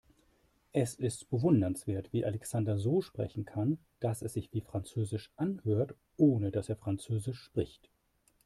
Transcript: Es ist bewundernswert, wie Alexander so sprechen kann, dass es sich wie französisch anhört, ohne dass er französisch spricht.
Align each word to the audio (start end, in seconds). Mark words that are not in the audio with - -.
Es 0.71 0.95
ist 0.95 1.29
bewundernswert, 1.29 2.11
wie 2.11 2.25
Alexander 2.25 2.79
so 2.79 3.01
sprechen 3.01 3.45
kann, 3.45 3.77
dass 3.99 4.23
es 4.23 4.33
sich 4.33 4.51
wie 4.51 4.61
französisch 4.61 5.31
anhört, 5.35 5.93
ohne 6.17 6.49
dass 6.49 6.69
er 6.69 6.75
französisch 6.75 7.37
spricht. 7.39 7.91